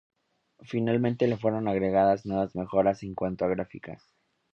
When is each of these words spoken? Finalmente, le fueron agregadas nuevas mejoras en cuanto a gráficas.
Finalmente, 0.63 1.27
le 1.27 1.37
fueron 1.37 1.67
agregadas 1.67 2.25
nuevas 2.25 2.55
mejoras 2.55 3.03
en 3.03 3.13
cuanto 3.13 3.45
a 3.45 3.49
gráficas. 3.49 4.01